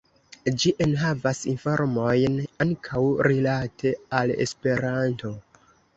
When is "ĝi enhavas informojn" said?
0.61-2.39